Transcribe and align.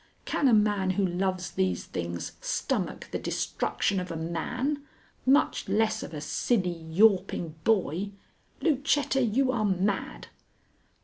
Can 0.25 0.47
a 0.47 0.53
man 0.55 0.89
who 0.97 1.05
loves 1.05 1.51
these 1.51 1.85
things 1.85 2.31
stomach 2.41 3.09
the 3.11 3.19
destruction 3.19 3.99
of 3.99 4.09
a 4.09 4.15
man, 4.15 4.83
much 5.27 5.69
less 5.69 6.01
of 6.01 6.11
a 6.11 6.21
silly, 6.21 6.73
yawping 6.89 7.53
boy? 7.63 8.09
Lucetta, 8.61 9.21
you 9.21 9.51
are 9.51 9.63
mad!" 9.63 10.29